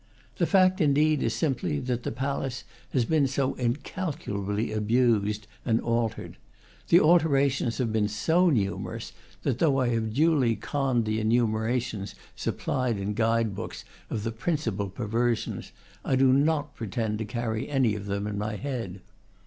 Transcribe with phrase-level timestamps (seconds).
[0.37, 6.37] The fact, indeed, is simply that the palace has been so incalculably abused and altered.
[6.87, 12.97] The alterations have been so numerous that, though I have duly conned the enumerations, supplied
[12.97, 15.71] in guide books, of the principal perversions,
[16.03, 19.01] I do not pretend to carry any of them in my head.